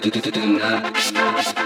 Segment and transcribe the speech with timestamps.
[0.00, 1.59] do do do do do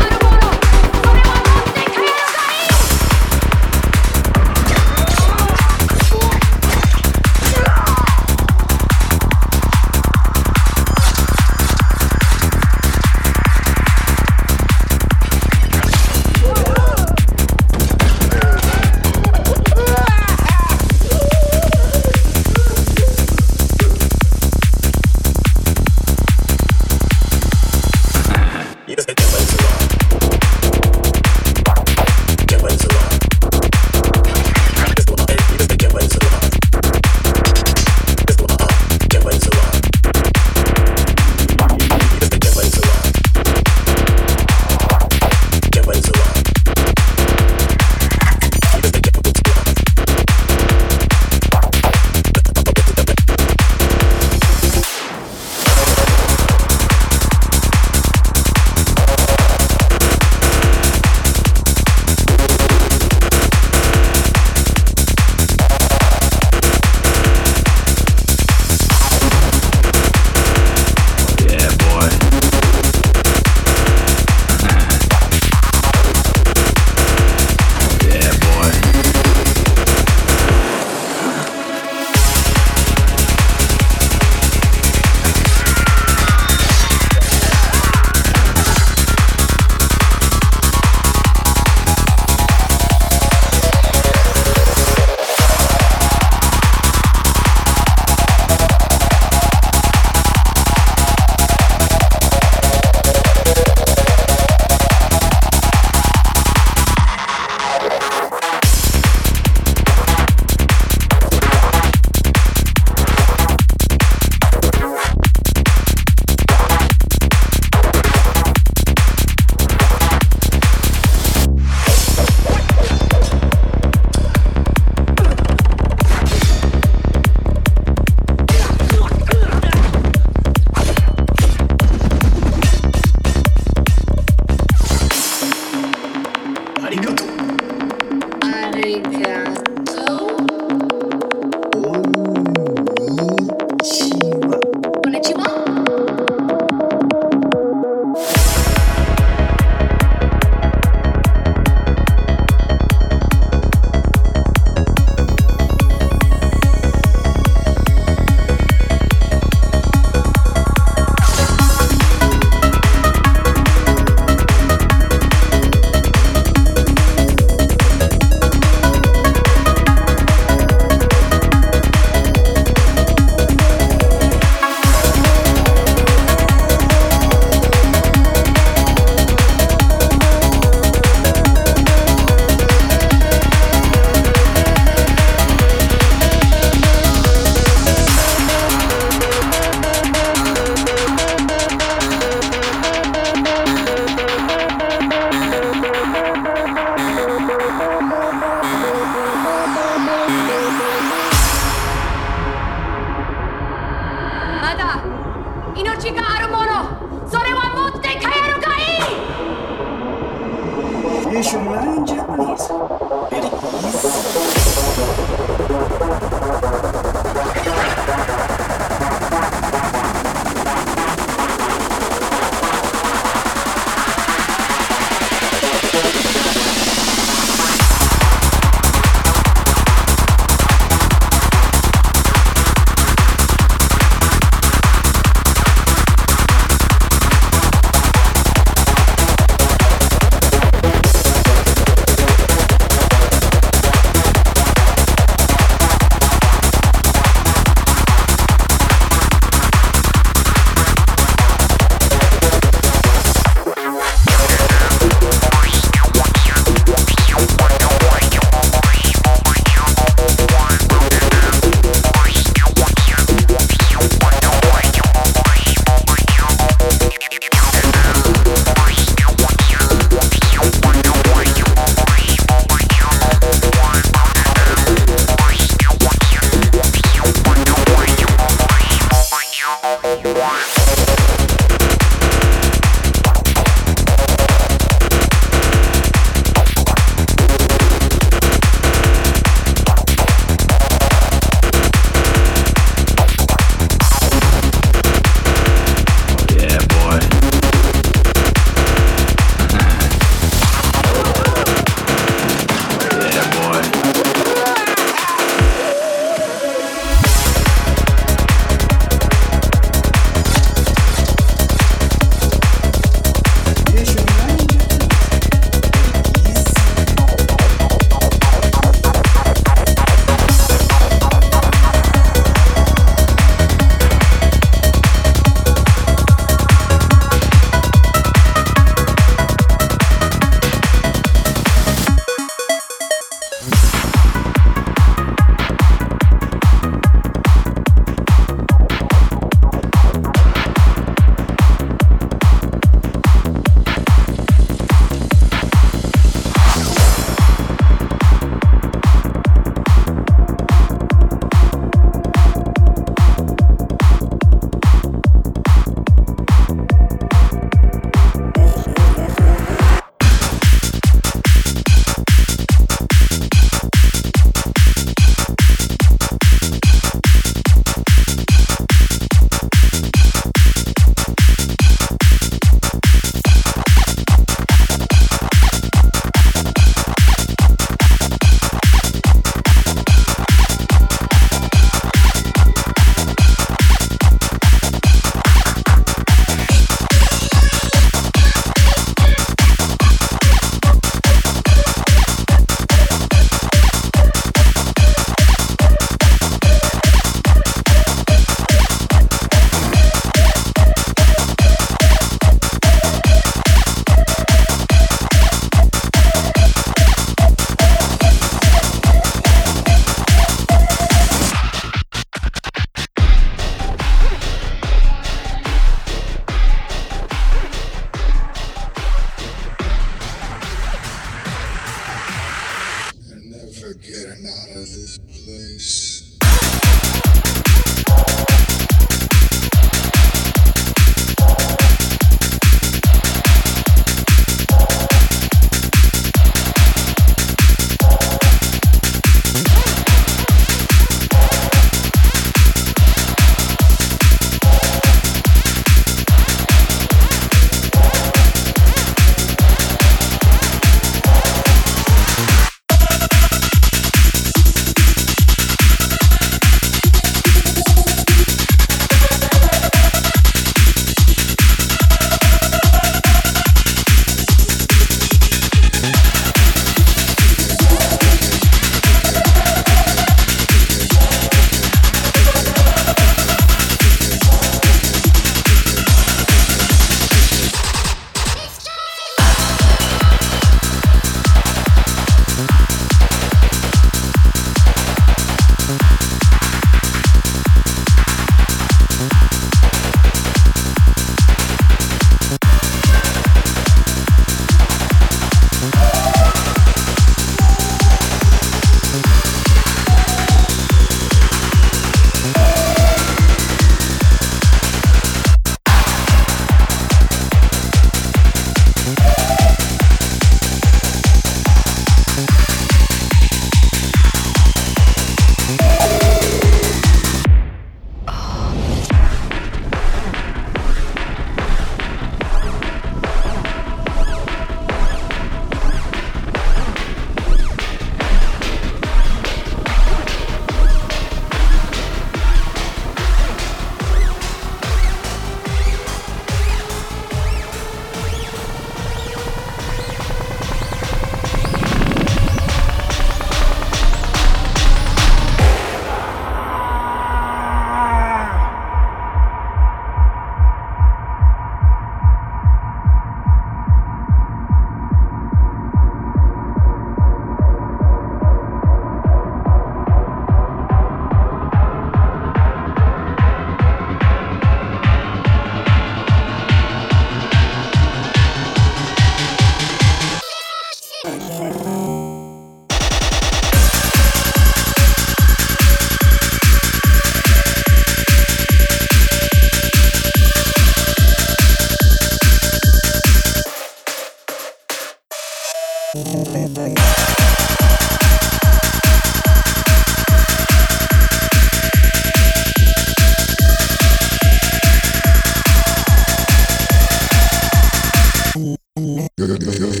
[599.41, 600.00] yeah, yeah, yeah.